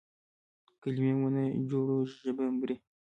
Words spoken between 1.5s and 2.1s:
جوړو